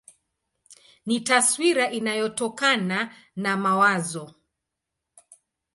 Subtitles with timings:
[1.05, 4.35] Ni taswira inayotokana na mawazo.